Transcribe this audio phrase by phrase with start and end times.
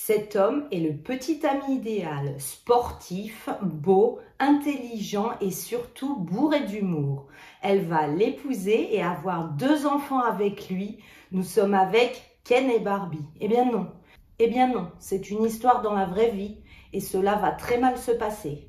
[0.00, 7.26] Cet homme est le petit ami idéal, sportif, beau, intelligent et surtout bourré d'humour.
[7.62, 10.98] Elle va l'épouser et avoir deux enfants avec lui.
[11.32, 13.26] Nous sommes avec Ken et Barbie.
[13.40, 13.88] Eh bien non.
[14.38, 16.58] Eh bien non, c'est une histoire dans la vraie vie
[16.92, 18.67] et cela va très mal se passer.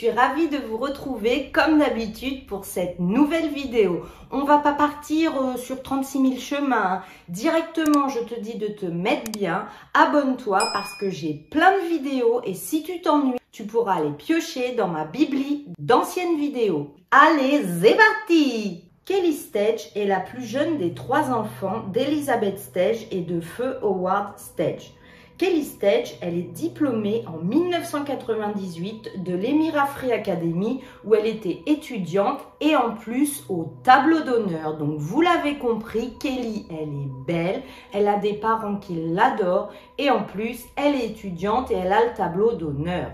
[0.00, 4.06] Suis ravie de vous retrouver comme d'habitude pour cette nouvelle vidéo.
[4.30, 7.02] On va pas partir euh, sur 36 000 chemins.
[7.28, 9.66] Directement, je te dis de te mettre bien.
[9.92, 14.72] Abonne-toi parce que j'ai plein de vidéos et si tu t'ennuies, tu pourras les piocher
[14.72, 16.94] dans ma bibli d'anciennes vidéos.
[17.10, 23.20] Allez, c'est parti Kelly Stage est la plus jeune des trois enfants d'Elizabeth Stage et
[23.20, 24.94] de Feu Howard Stage.
[25.40, 32.40] Kelly Stage, elle est diplômée en 1998 de l'Emira Free Academy où elle était étudiante
[32.60, 34.76] et en plus au tableau d'honneur.
[34.76, 37.62] Donc vous l'avez compris, Kelly, elle est belle,
[37.94, 42.04] elle a des parents qui l'adorent et en plus elle est étudiante et elle a
[42.04, 43.10] le tableau d'honneur.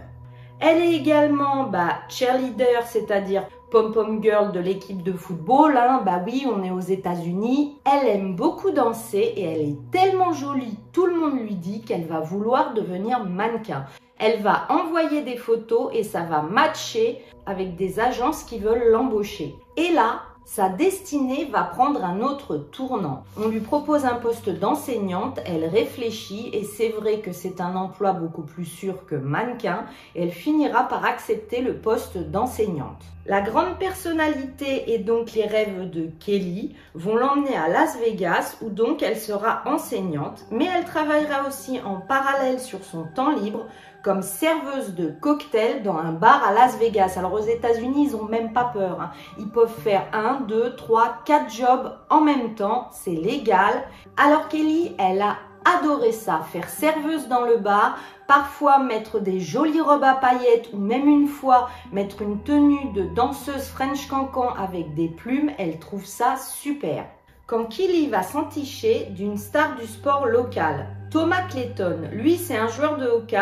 [0.59, 5.77] Elle est également bah, cheerleader, c'est-à-dire pom-pom girl de l'équipe de football.
[5.77, 6.03] Hein.
[6.05, 7.77] Bah oui, on est aux États-Unis.
[7.85, 12.07] Elle aime beaucoup danser et elle est tellement jolie, tout le monde lui dit qu'elle
[12.07, 13.85] va vouloir devenir mannequin.
[14.19, 19.55] Elle va envoyer des photos et ça va matcher avec des agences qui veulent l'embaucher.
[19.77, 23.25] Et là, sa destinée va prendre un autre tournant.
[23.37, 28.13] On lui propose un poste d'enseignante, elle réfléchit et c'est vrai que c'est un emploi
[28.13, 33.03] beaucoup plus sûr que mannequin elle finira par accepter le poste d'enseignante.
[33.29, 38.71] La grande personnalité et donc les rêves de Kelly vont l'emmener à Las Vegas où
[38.71, 43.67] donc elle sera enseignante mais elle travaillera aussi en parallèle sur son temps libre
[44.07, 47.15] comme serveuse de cocktail dans un bar à Las Vegas.
[47.17, 49.01] Alors aux États-Unis, ils n'ont même pas peur.
[49.01, 49.11] Hein.
[49.37, 52.87] Ils peuvent faire un, deux, trois, quatre jobs en même temps.
[52.93, 53.83] C'est légal.
[54.17, 59.81] Alors Kelly, elle a adoré ça, faire serveuse dans le bar, parfois mettre des jolies
[59.81, 64.95] robes à paillettes ou même une fois mettre une tenue de danseuse French cancan avec
[64.95, 67.07] des plumes, elle trouve ça super.
[67.47, 72.97] Quand Kelly va s'enticher d'une star du sport local, Thomas Clayton, lui c'est un joueur
[72.97, 73.39] de hockey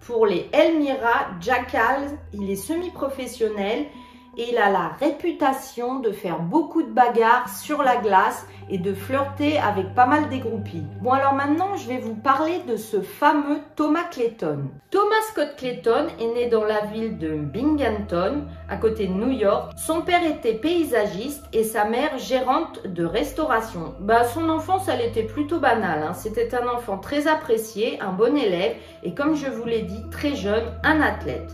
[0.00, 3.86] pour les Elmira Jackals, il est semi-professionnel
[4.46, 9.58] il a la réputation de faire beaucoup de bagarres sur la glace et de flirter
[9.58, 10.84] avec pas mal des groupies.
[11.02, 14.68] Bon alors maintenant je vais vous parler de ce fameux Thomas Clayton.
[14.90, 19.72] Thomas Scott Clayton est né dans la ville de Binghamton à côté de New York.
[19.76, 23.94] Son père était paysagiste et sa mère gérante de restauration.
[24.00, 26.04] Bah son enfance elle était plutôt banale.
[26.04, 26.14] Hein.
[26.14, 30.36] C'était un enfant très apprécié, un bon élève et comme je vous l'ai dit très
[30.36, 31.50] jeune, un athlète.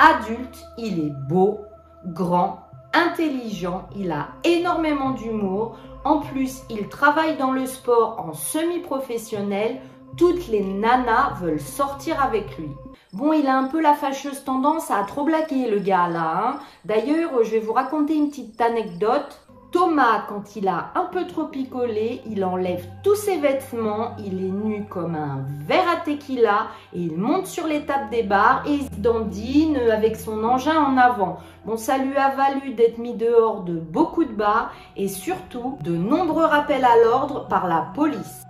[0.00, 1.67] Adulte, il est beau,
[2.06, 2.60] grand,
[2.92, 5.76] intelligent, il a énormément d'humour.
[6.04, 9.80] En plus, il travaille dans le sport en semi-professionnel.
[10.16, 12.70] Toutes les nanas veulent sortir avec lui.
[13.12, 16.42] Bon, il a un peu la fâcheuse tendance à trop blaguer le gars là.
[16.44, 16.58] Hein.
[16.84, 19.40] D'ailleurs, je vais vous raconter une petite anecdote.
[19.70, 24.50] Thomas, quand il a un peu trop picolé, il enlève tous ses vêtements, il est
[24.50, 28.76] nu comme un verre à tequila et il monte sur les tables des bars et
[28.76, 31.36] il dandine avec son engin en avant.
[31.66, 35.94] Bon, ça lui a valu d'être mis dehors de beaucoup de bars et surtout de
[35.94, 38.44] nombreux rappels à l'ordre par la police.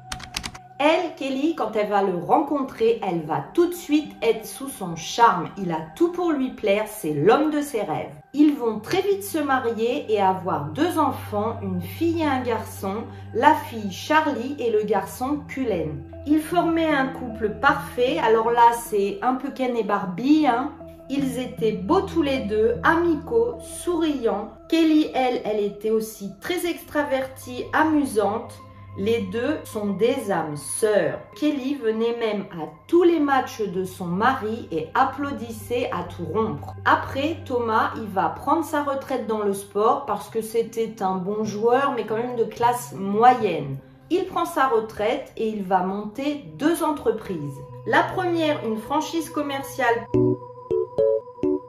[0.78, 4.94] Elle, Kelly, quand elle va le rencontrer, elle va tout de suite être sous son
[4.94, 5.48] charme.
[5.58, 8.14] Il a tout pour lui plaire, c'est l'homme de ses rêves.
[8.34, 13.04] Ils vont très vite se marier et avoir deux enfants, une fille et un garçon,
[13.32, 16.02] la fille Charlie et le garçon Cullen.
[16.26, 20.72] Ils formaient un couple parfait, alors là c'est un peu Ken et Barbie, hein.
[21.10, 24.50] Ils étaient beaux tous les deux, amicaux, souriants.
[24.68, 28.52] Kelly, elle, elle était aussi très extravertie, amusante.
[29.00, 31.20] Les deux sont des âmes sœurs.
[31.36, 36.74] Kelly venait même à tous les matchs de son mari et applaudissait à tout rompre.
[36.84, 41.44] Après, Thomas, il va prendre sa retraite dans le sport parce que c'était un bon
[41.44, 43.76] joueur, mais quand même de classe moyenne.
[44.10, 47.54] Il prend sa retraite et il va monter deux entreprises.
[47.86, 50.08] La première, une franchise commerciale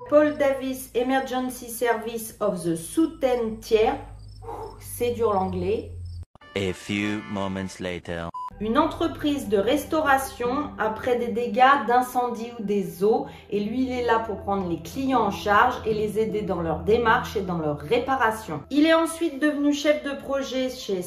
[0.09, 3.91] Paul Davis Emergency Service of the Southern Tier.
[4.79, 5.91] C'est dur l'anglais.
[6.59, 8.29] A few moments later.
[8.61, 14.05] Une entreprise de restauration après des dégâts d'incendie ou des eaux et lui il est
[14.05, 17.57] là pour prendre les clients en charge et les aider dans leur démarche et dans
[17.57, 18.61] leur réparation.
[18.69, 21.01] Il est ensuite devenu chef de projet chez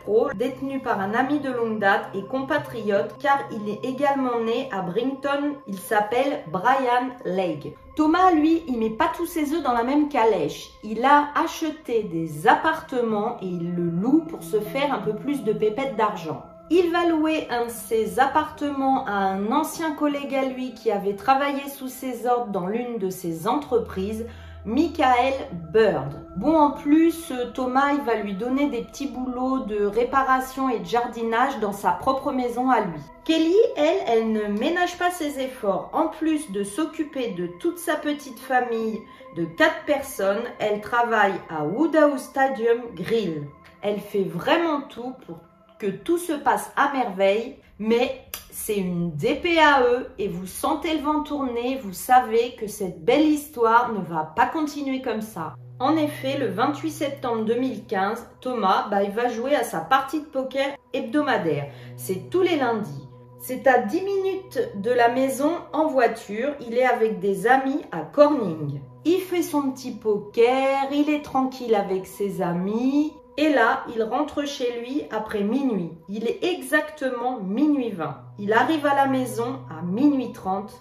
[0.00, 4.68] Pro, détenu par un ami de longue date et compatriote car il est également né
[4.72, 7.72] à Brington, il s'appelle Brian Legge.
[7.96, 10.70] Thomas, lui, il met pas tous ses œufs dans la même calèche.
[10.84, 15.42] Il a acheté des appartements et il le loue pour se faire un peu plus
[15.42, 16.44] de pépettes d'argent.
[16.70, 21.16] Il va louer un de ses appartements à un ancien collègue à lui qui avait
[21.16, 24.26] travaillé sous ses ordres dans l'une de ses entreprises,
[24.66, 25.32] Michael
[25.72, 26.12] Bird.
[26.36, 30.84] Bon, en plus, Thomas, il va lui donner des petits boulots de réparation et de
[30.84, 33.00] jardinage dans sa propre maison à lui.
[33.24, 35.88] Kelly, elle, elle ne ménage pas ses efforts.
[35.94, 39.00] En plus de s'occuper de toute sa petite famille
[39.36, 43.48] de quatre personnes, elle travaille à Woodhouse Stadium Grill.
[43.80, 45.38] Elle fait vraiment tout pour
[45.78, 51.22] que tout se passe à merveille, mais c'est une DPAE et vous sentez le vent
[51.22, 55.54] tourner, vous savez que cette belle histoire ne va pas continuer comme ça.
[55.80, 60.26] En effet, le 28 septembre 2015, Thomas bah, il va jouer à sa partie de
[60.26, 61.70] poker hebdomadaire.
[61.96, 63.08] C'est tous les lundis.
[63.40, 66.54] C'est à 10 minutes de la maison en voiture.
[66.60, 68.80] Il est avec des amis à Corning.
[69.04, 73.12] Il fait son petit poker, il est tranquille avec ses amis.
[73.38, 75.92] Et là, il rentre chez lui après minuit.
[76.08, 78.20] Il est exactement minuit 20.
[78.40, 80.72] Il arrive à la maison à minuit 30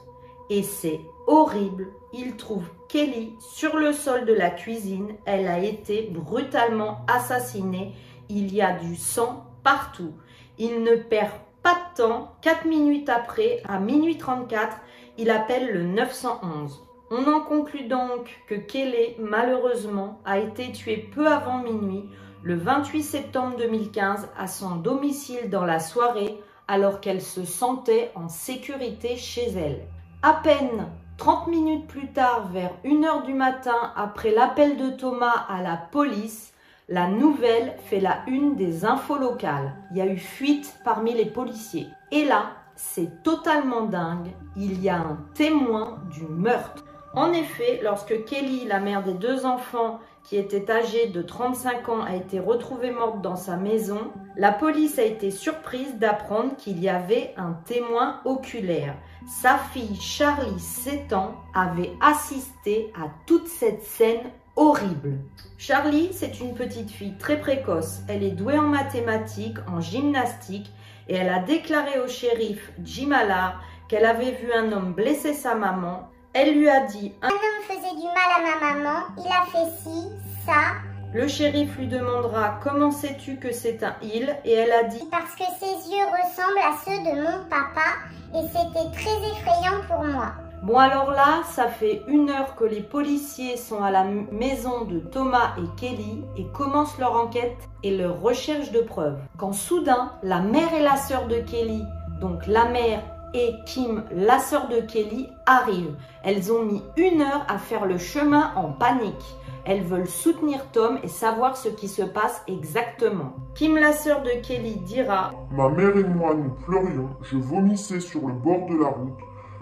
[0.50, 1.90] et c'est horrible.
[2.14, 5.14] Il trouve Kelly sur le sol de la cuisine.
[5.26, 7.94] Elle a été brutalement assassinée.
[8.28, 10.14] Il y a du sang partout.
[10.58, 12.32] Il ne perd pas de temps.
[12.42, 14.78] 4 minutes après, à minuit 34,
[15.20, 16.82] il appelle le 911.
[17.12, 22.10] On en conclut donc que Kelly, malheureusement, a été tuée peu avant minuit
[22.48, 28.30] le 28 septembre 2015 à son domicile dans la soirée alors qu'elle se sentait en
[28.30, 29.82] sécurité chez elle.
[30.22, 35.62] À peine 30 minutes plus tard, vers 1h du matin, après l'appel de Thomas à
[35.62, 36.54] la police,
[36.88, 39.74] la nouvelle fait la une des infos locales.
[39.92, 41.88] Il y a eu fuite parmi les policiers.
[42.14, 46.86] Et là, c'est totalement dingue, il y a un témoin du meurtre.
[47.14, 52.02] En effet, lorsque Kelly, la mère des deux enfants, qui était âgée de 35 ans,
[52.02, 56.90] a été retrouvée morte dans sa maison, la police a été surprise d'apprendre qu'il y
[56.90, 58.96] avait un témoin oculaire.
[59.26, 65.20] Sa fille Charlie, 7 ans, avait assisté à toute cette scène horrible.
[65.58, 68.02] Charlie, c'est une petite fille très précoce.
[68.10, 70.74] Elle est douée en mathématiques, en gymnastique
[71.08, 75.56] et elle a déclaré au shérif Jim Allard qu'elle avait vu un homme blesser sa
[75.56, 79.46] maman elle lui a dit Un homme faisait du mal à ma maman, il a
[79.46, 80.08] fait ci,
[80.46, 80.76] ça.
[81.14, 84.36] Le shérif lui demandera Comment sais-tu que c'est un il?
[84.46, 87.96] Et elle a dit Parce que ses yeux ressemblent à ceux de mon papa
[88.36, 90.34] et c'était très effrayant pour moi.
[90.64, 95.00] Bon alors là, ça fait une heure que les policiers sont à la maison de
[95.00, 99.20] Thomas et Kelly et commencent leur enquête et leur recherche de preuves.
[99.38, 101.84] Quand soudain, la mère et la sœur de Kelly,
[102.20, 103.02] donc la mère
[103.34, 105.96] et Kim, la sœur de Kelly, arrivent.
[106.24, 109.36] Elles ont mis une heure à faire le chemin en panique.
[109.66, 113.34] Elles veulent soutenir Tom et savoir ce qui se passe exactement.
[113.54, 117.10] Kim, la sœur de Kelly, dira Ma mère et moi, nous pleurions.
[117.22, 119.20] Je vomissais sur le bord de la route.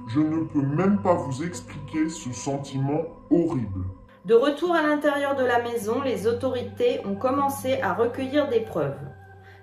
[0.08, 3.02] Je ne peux même pas vous expliquer ce sentiment
[3.32, 3.86] horrible.
[4.26, 8.98] De retour à l'intérieur de la maison, les autorités ont commencé à recueillir des preuves.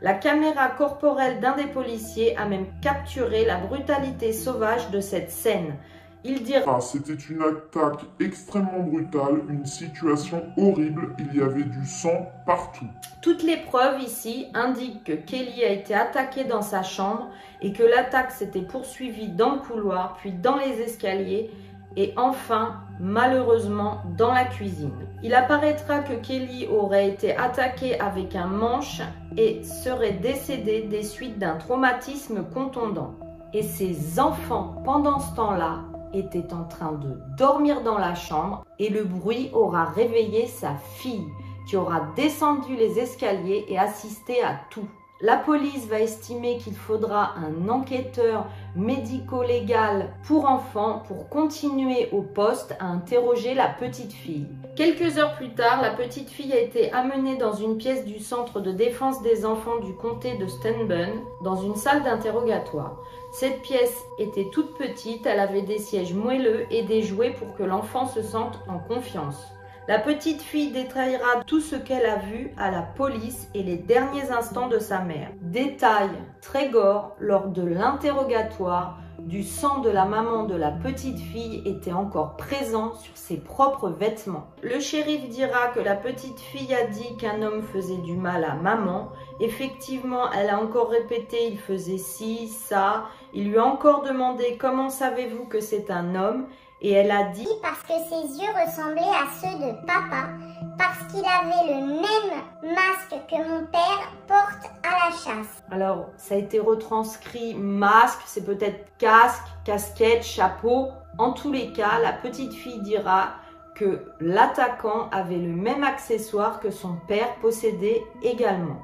[0.02, 5.76] La caméra corporelle d'un des policiers a même capturé la brutalité sauvage de cette scène.
[6.24, 11.86] Il dira ah, C'était une attaque extrêmement brutale, une situation horrible, il y avait du
[11.86, 12.88] sang partout.
[13.22, 17.28] Toutes les preuves ici indiquent que Kelly a été attaqué dans sa chambre
[17.60, 21.48] et que l'attaque s'était poursuivie dans le couloir, puis dans les escaliers
[21.96, 25.08] et enfin, malheureusement, dans la cuisine.
[25.24, 29.02] Il apparaîtra que Kelly aurait été attaquée avec un manche
[29.36, 33.14] et serait décédée des suites d'un traumatisme contondant.
[33.52, 35.80] Et ses enfants, pendant ce temps-là,
[36.14, 41.26] étaient en train de dormir dans la chambre et le bruit aura réveillé sa fille
[41.68, 44.88] qui aura descendu les escaliers et assisté à tout.
[45.20, 52.74] La police va estimer qu'il faudra un enquêteur médico-légal pour enfants pour continuer au poste
[52.80, 54.46] à interroger la petite fille.
[54.76, 58.60] Quelques heures plus tard, la petite fille a été amenée dans une pièce du centre
[58.60, 62.96] de défense des enfants du comté de Stanburn, dans une salle d'interrogatoire.
[63.32, 67.62] Cette pièce était toute petite, elle avait des sièges moelleux et des jouets pour que
[67.62, 69.46] l'enfant se sente en confiance.
[69.88, 74.30] La petite fille détaillera tout ce qu'elle a vu à la police et les derniers
[74.30, 75.30] instants de sa mère.
[75.40, 76.10] Détail
[76.40, 81.92] très gore lors de l'interrogatoire du sang de la maman de la petite fille était
[81.92, 84.46] encore présent sur ses propres vêtements.
[84.62, 88.54] Le shérif dira que la petite fille a dit qu'un homme faisait du mal à
[88.54, 89.10] maman.
[89.40, 93.06] Effectivement, elle a encore répété il faisait ci, ça.
[93.34, 96.46] Il lui a encore demandé comment savez-vous que c'est un homme?
[96.82, 100.30] Et elle a dit parce que ses yeux ressemblaient à ceux de papa,
[100.76, 105.62] parce qu'il avait le même masque que mon père porte à la chasse.
[105.70, 110.88] Alors, ça a été retranscrit masque, c'est peut-être casque, casquette, chapeau.
[111.18, 113.34] En tous les cas, la petite fille dira
[113.76, 118.82] que l'attaquant avait le même accessoire que son père possédait également.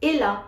[0.00, 0.44] Et là,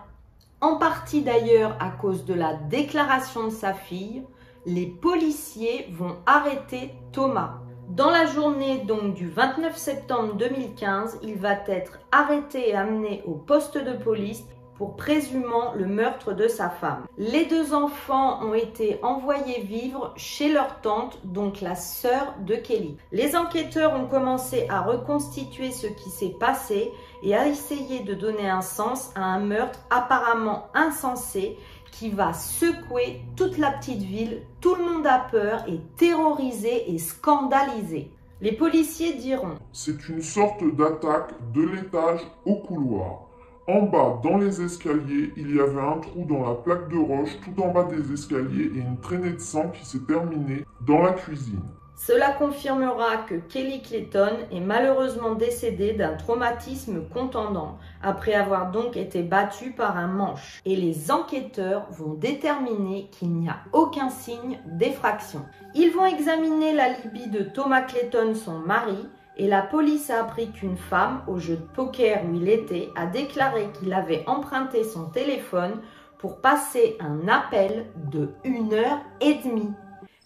[0.59, 4.23] en partie d'ailleurs à cause de la déclaration de sa fille,
[4.67, 7.61] les policiers vont arrêter Thomas.
[7.87, 13.31] Dans la journée donc du 29 septembre 2015, il va être arrêté et amené au
[13.31, 14.43] poste de police
[14.77, 17.05] pour présumant le meurtre de sa femme.
[17.17, 22.97] Les deux enfants ont été envoyés vivre chez leur tante, donc la sœur de Kelly.
[23.13, 26.91] Les enquêteurs ont commencé à reconstituer ce qui s'est passé
[27.23, 31.57] et à essayer de donner un sens à un meurtre apparemment insensé
[31.91, 34.41] qui va secouer toute la petite ville.
[34.61, 38.11] Tout le monde a peur, est terrorisé et scandalisé.
[38.39, 43.21] Les policiers diront C'est une sorte d'attaque de l'étage au couloir.
[43.67, 47.37] En bas, dans les escaliers, il y avait un trou dans la plaque de roche
[47.43, 51.11] tout en bas des escaliers et une traînée de sang qui s'est terminée dans la
[51.11, 51.63] cuisine.
[51.99, 59.23] Cela confirmera que Kelly Clayton est malheureusement décédée d'un traumatisme contendant, après avoir donc été
[59.23, 60.61] battue par un manche.
[60.63, 65.41] Et les enquêteurs vont déterminer qu'il n'y a aucun signe d'effraction.
[65.73, 70.51] Ils vont examiner la libye de Thomas Clayton, son mari, et la police a appris
[70.51, 75.05] qu'une femme, au jeu de poker où il était, a déclaré qu'il avait emprunté son
[75.05, 75.81] téléphone
[76.19, 79.73] pour passer un appel de une heure et demie.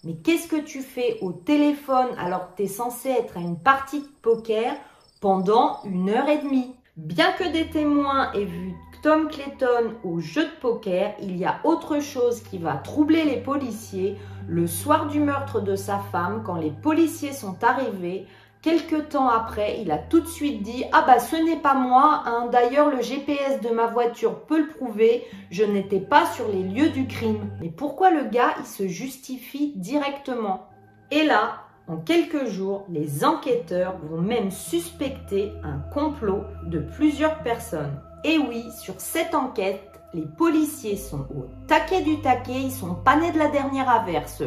[0.04, 3.60] Mais qu'est-ce que tu fais au téléphone alors que tu es censé être à une
[3.60, 4.74] partie de poker
[5.20, 6.76] pendant une heure et demie?
[6.98, 11.60] Bien que des témoins aient vu Tom Clayton au jeu de poker, il y a
[11.64, 14.18] autre chose qui va troubler les policiers.
[14.48, 18.26] Le soir du meurtre de sa femme, quand les policiers sont arrivés,
[18.62, 22.22] Quelque temps après, il a tout de suite dit Ah bah ce n'est pas moi,
[22.28, 22.48] hein.
[22.52, 26.90] d'ailleurs le GPS de ma voiture peut le prouver, je n'étais pas sur les lieux
[26.90, 27.50] du crime.
[27.60, 30.70] Mais pourquoi le gars il se justifie directement?
[31.10, 38.00] Et là, en quelques jours, les enquêteurs vont même suspecter un complot de plusieurs personnes.
[38.24, 43.16] Et oui, sur cette enquête, les policiers sont au taquet du taquet, ils sont pas
[43.16, 44.44] nés de la dernière averse.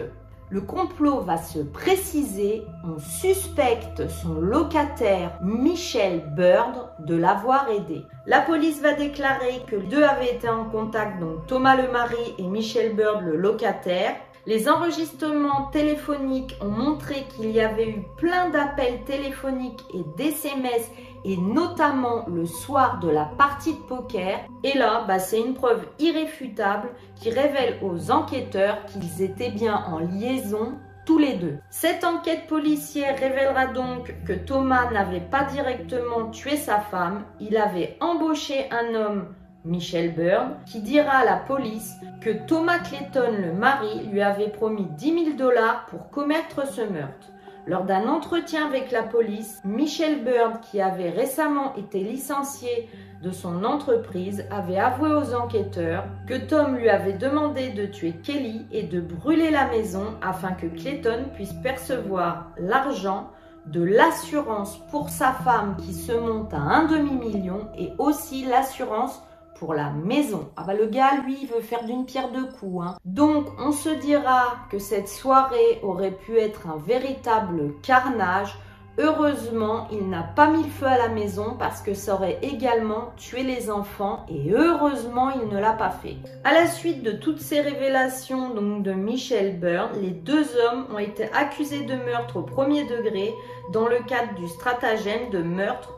[0.51, 2.65] Le complot va se préciser.
[2.85, 8.03] On suspecte son locataire Michel Bird de l'avoir aidé.
[8.27, 12.35] La police va déclarer que les deux avaient été en contact, donc Thomas le mari
[12.39, 14.17] et Michel Bird le locataire.
[14.47, 20.91] Les enregistrements téléphoniques ont montré qu'il y avait eu plein d'appels téléphoniques et d'SMS
[21.25, 24.41] et notamment le soir de la partie de poker.
[24.63, 29.99] Et là, bah, c'est une preuve irréfutable qui révèle aux enquêteurs qu'ils étaient bien en
[29.99, 30.75] liaison
[31.07, 31.59] tous les deux.
[31.71, 37.97] Cette enquête policière révélera donc que Thomas n'avait pas directement tué sa femme, il avait
[38.01, 39.27] embauché un homme
[39.65, 44.87] Michel Byrne, qui dira à la police que Thomas Clayton, le mari, lui avait promis
[44.99, 47.29] 10 000 dollars pour commettre ce meurtre.
[47.67, 52.91] Lors d'un entretien avec la police, Michel Byrne, qui avait récemment été licencié
[53.23, 58.67] de son entreprise, avait avoué aux enquêteurs que Tom lui avait demandé de tuer Kelly
[58.71, 63.31] et de brûler la maison afin que Clayton puisse percevoir l'argent
[63.65, 69.23] de l'assurance pour sa femme qui se monte à un demi-million et aussi l'assurance
[69.59, 70.51] pour la maison.
[70.57, 72.85] Ah bah le gars, lui, il veut faire d'une pierre deux coups.
[72.85, 72.97] Hein.
[73.05, 78.59] Donc, on se dira que cette soirée aurait pu être un véritable carnage.
[78.97, 83.13] Heureusement, il n'a pas mis le feu à la maison parce que ça aurait également
[83.17, 86.17] tué les enfants et heureusement, il ne l'a pas fait.
[86.45, 91.01] À la suite de toutes ces révélations donc de Michel Byrne, les deux hommes ont
[91.01, 93.35] été accusés de meurtre au premier degré
[93.73, 95.91] dans le cadre du stratagème de meurtre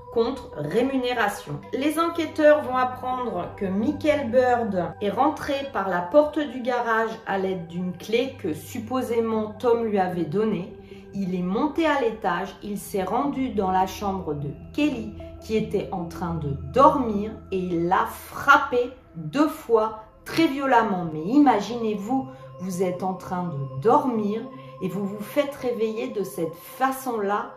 [0.57, 1.61] rémunération.
[1.73, 7.39] Les enquêteurs vont apprendre que Michael Bird est rentré par la porte du garage à
[7.39, 10.73] l'aide d'une clé que supposément Tom lui avait donnée.
[11.15, 15.89] Il est monté à l'étage, il s'est rendu dans la chambre de Kelly qui était
[15.93, 21.07] en train de dormir et il l'a frappé deux fois très violemment.
[21.13, 22.27] Mais imaginez-vous,
[22.61, 24.43] vous êtes en train de dormir
[24.83, 27.51] et vous vous faites réveiller de cette façon-là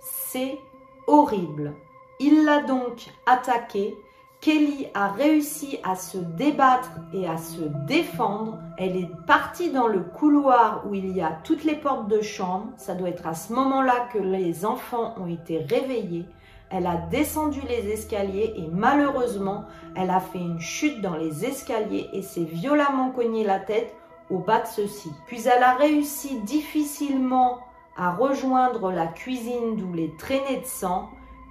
[0.00, 0.58] C'est
[1.06, 1.74] horrible.
[2.18, 3.94] Il l'a donc attaquée.
[4.40, 8.58] Kelly a réussi à se débattre et à se défendre.
[8.78, 12.68] Elle est partie dans le couloir où il y a toutes les portes de chambre.
[12.76, 16.26] Ça doit être à ce moment-là que les enfants ont été réveillés.
[16.70, 22.08] Elle a descendu les escaliers et malheureusement, elle a fait une chute dans les escaliers
[22.12, 23.94] et s'est violemment cogné la tête
[24.30, 25.10] au bas de ceux-ci.
[25.26, 27.58] Puis elle a réussi difficilement
[27.96, 31.08] à rejoindre la cuisine d'où les traînées de sang.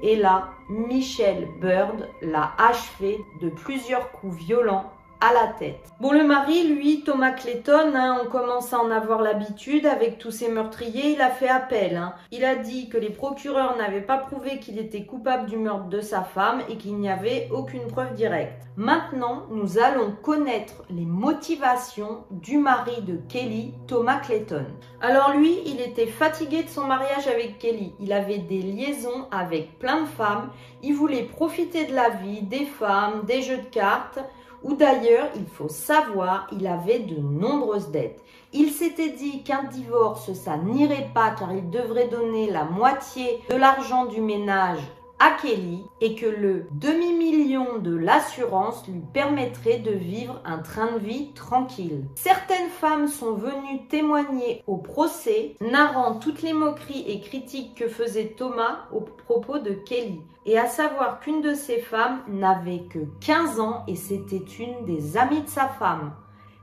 [0.07, 5.79] Et là, Michel Bird l'a achevé de plusieurs coups violents à la tête.
[5.99, 10.31] Bon, le mari, lui, Thomas Clayton, hein, on commence à en avoir l'habitude avec tous
[10.31, 11.97] ces meurtriers, il a fait appel.
[11.97, 12.13] Hein.
[12.31, 16.01] Il a dit que les procureurs n'avaient pas prouvé qu'il était coupable du meurtre de
[16.01, 18.63] sa femme et qu'il n'y avait aucune preuve directe.
[18.77, 24.65] Maintenant, nous allons connaître les motivations du mari de Kelly, Thomas Clayton.
[25.01, 27.93] Alors lui, il était fatigué de son mariage avec Kelly.
[28.01, 30.49] Il avait des liaisons avec plein de femmes.
[30.83, 34.19] Il voulait profiter de la vie, des femmes, des jeux de cartes
[34.65, 38.19] ou d'ailleurs, il faut savoir, il avait de nombreuses dettes.
[38.51, 43.55] Il s'était dit qu'un divorce, ça n'irait pas car il devrait donner la moitié de
[43.55, 44.79] l'argent du ménage
[45.19, 50.99] à Kelly et que le demi-million de l'assurance lui permettrait de vivre un train de
[50.99, 52.05] vie tranquille.
[52.15, 58.35] Certaines femmes sont venues témoigner au procès, narrant toutes les moqueries et critiques que faisait
[58.37, 60.21] Thomas au propos de Kelly.
[60.45, 65.17] Et à savoir qu'une de ces femmes n'avait que 15 ans et c'était une des
[65.17, 66.13] amies de sa femme.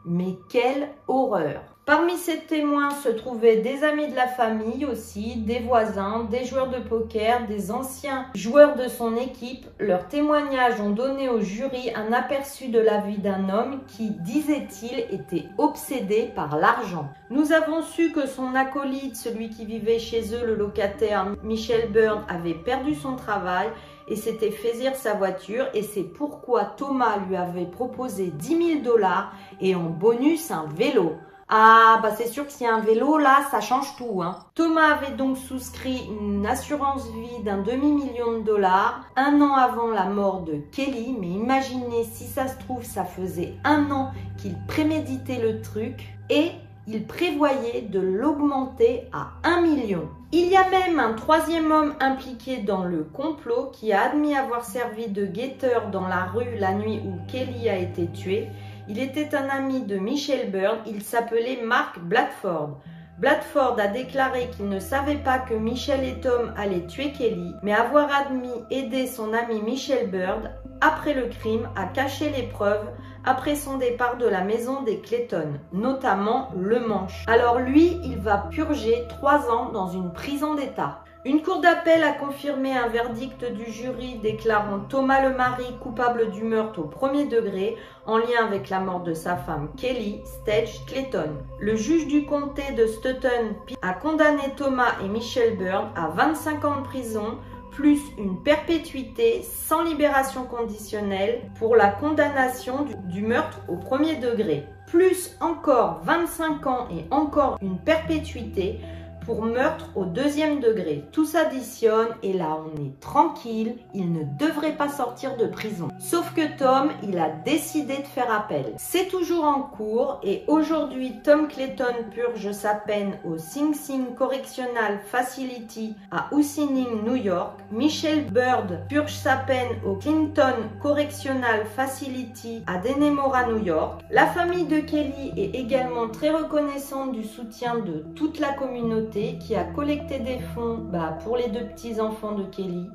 [0.04, 5.58] Mais quelle horreur Parmi ces témoins se trouvaient des amis de la famille aussi, des
[5.58, 9.66] voisins, des joueurs de poker, des anciens joueurs de son équipe.
[9.80, 15.00] Leurs témoignages ont donné au jury un aperçu de la vie d'un homme qui, disait-il,
[15.12, 17.08] était obsédé par l'argent.
[17.30, 22.24] Nous avons su que son acolyte, celui qui vivait chez eux, le locataire Michel Byrne,
[22.28, 23.66] avait perdu son travail
[24.06, 29.32] et s'était fait sa voiture et c'est pourquoi Thomas lui avait proposé 10 000 dollars
[29.60, 31.16] et en bonus un vélo.
[31.54, 34.22] Ah, bah c'est sûr que s'il y a un vélo, là, ça change tout.
[34.22, 34.38] Hein.
[34.54, 40.06] Thomas avait donc souscrit une assurance vie d'un demi-million de dollars un an avant la
[40.06, 41.14] mort de Kelly.
[41.20, 46.52] Mais imaginez si ça se trouve, ça faisait un an qu'il préméditait le truc et
[46.86, 50.08] il prévoyait de l'augmenter à un million.
[50.32, 54.64] Il y a même un troisième homme impliqué dans le complot qui a admis avoir
[54.64, 58.48] servi de guetteur dans la rue la nuit où Kelly a été tuée
[58.88, 62.78] il était un ami de Michel Byrne, il s'appelait Mark Blatford.
[63.18, 67.72] Blatford a déclaré qu'il ne savait pas que Michel et Tom allaient tuer Kelly, mais
[67.72, 72.88] avoir admis aider son ami Michel Bird après le crime à cacher les preuves
[73.24, 77.24] après son départ de la maison des Clayton, notamment le manche.
[77.28, 81.04] Alors lui, il va purger trois ans dans une prison d'État.
[81.24, 86.42] Une cour d'appel a confirmé un verdict du jury déclarant Thomas le mari coupable du
[86.42, 91.30] meurtre au premier degré en lien avec la mort de sa femme Kelly Stage Clayton.
[91.60, 96.80] Le juge du comté de Stoughton a condamné Thomas et Michelle Byrne à 25 ans
[96.80, 97.38] de prison
[97.70, 104.66] plus une perpétuité sans libération conditionnelle pour la condamnation du, du meurtre au premier degré,
[104.88, 108.80] plus encore 25 ans et encore une perpétuité
[109.24, 111.04] pour meurtre au deuxième degré.
[111.12, 115.88] Tout s'additionne et là on est tranquille, il ne devrait pas sortir de prison.
[115.98, 118.74] Sauf que Tom, il a décidé de faire appel.
[118.76, 125.00] C'est toujours en cours et aujourd'hui Tom Clayton purge sa peine au Sing Sing Correctional
[125.06, 127.60] Facility à Ossining, New York.
[127.70, 134.02] Michelle Bird purge sa peine au Clinton Correctional Facility à Denemora, New York.
[134.10, 139.54] La famille de Kelly est également très reconnaissante du soutien de toute la communauté qui
[139.54, 142.88] a collecté des fonds bah, pour les deux petits-enfants de Kelly.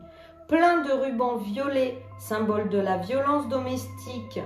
[0.48, 4.40] Plein de rubans violets, symbole de la violence domestique,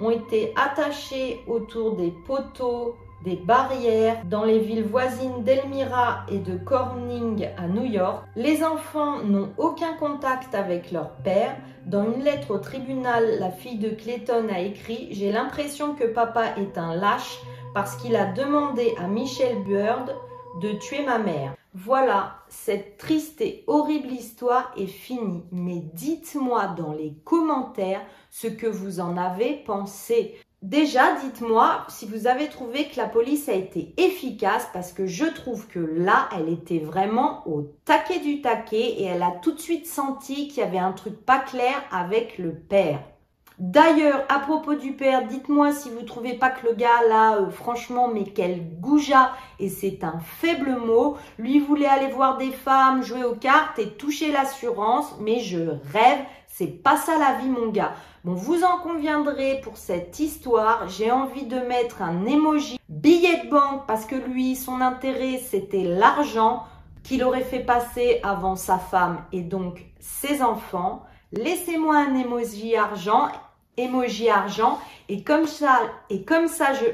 [0.00, 6.56] ont été attachés autour des poteaux, des barrières dans les villes voisines d'Elmira et de
[6.56, 8.24] Corning à New York.
[8.34, 11.56] Les enfants n'ont aucun contact avec leur père.
[11.86, 16.56] Dans une lettre au tribunal, la fille de Clayton a écrit J'ai l'impression que papa
[16.56, 17.38] est un lâche
[17.74, 20.16] parce qu'il a demandé à Michelle Bird
[20.60, 21.54] de tuer ma mère.
[21.74, 25.42] Voilà, cette triste et horrible histoire est finie.
[25.52, 30.36] Mais dites-moi dans les commentaires ce que vous en avez pensé.
[30.60, 35.24] Déjà, dites-moi si vous avez trouvé que la police a été efficace parce que je
[35.24, 39.60] trouve que là, elle était vraiment au taquet du taquet et elle a tout de
[39.60, 43.00] suite senti qu'il y avait un truc pas clair avec le père.
[43.58, 47.50] D'ailleurs, à propos du père, dites-moi si vous trouvez pas que le gars là, euh,
[47.50, 51.16] franchement, mais quel goujat, et c'est un faible mot.
[51.38, 55.60] Lui voulait aller voir des femmes, jouer aux cartes et toucher l'assurance, mais je
[55.92, 57.92] rêve, c'est pas ça la vie mon gars.
[58.24, 63.50] Bon, vous en conviendrez pour cette histoire, j'ai envie de mettre un emoji billet de
[63.50, 66.64] banque parce que lui, son intérêt, c'était l'argent
[67.02, 71.02] qu'il aurait fait passer avant sa femme et donc ses enfants.
[71.32, 73.28] Laissez-moi un emoji argent,
[73.78, 76.84] emoji argent et comme ça, et comme ça je...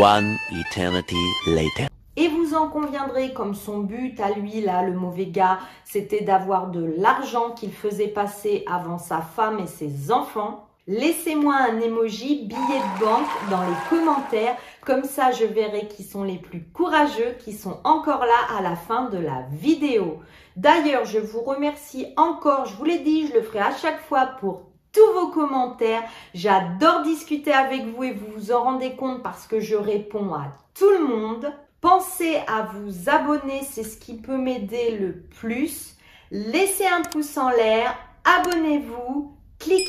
[0.00, 1.88] One eternity later.
[2.16, 6.68] Et vous en conviendrez, comme son but à lui, là, le mauvais gars, c'était d'avoir
[6.68, 10.65] de l'argent qu'il faisait passer avant sa femme et ses enfants.
[10.88, 16.22] Laissez-moi un emoji billet de banque dans les commentaires, comme ça je verrai qui sont
[16.22, 20.20] les plus courageux, qui sont encore là à la fin de la vidéo.
[20.54, 24.26] D'ailleurs, je vous remercie encore, je vous l'ai dit, je le ferai à chaque fois
[24.38, 26.04] pour tous vos commentaires.
[26.34, 30.52] J'adore discuter avec vous et vous vous en rendez compte parce que je réponds à
[30.72, 31.52] tout le monde.
[31.80, 35.96] Pensez à vous abonner, c'est ce qui peut m'aider le plus.
[36.30, 37.94] Laissez un pouce en l'air,
[38.24, 39.35] abonnez-vous,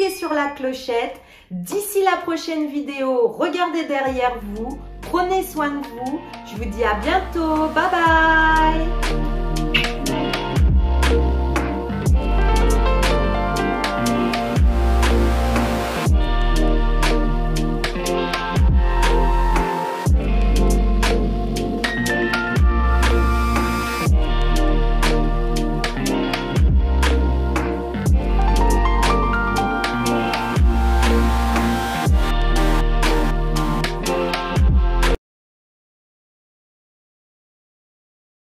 [0.09, 1.19] sur la clochette.
[1.51, 6.19] D'ici la prochaine vidéo, regardez derrière vous, prenez soin de vous.
[6.45, 9.36] Je vous dis à bientôt, bye bye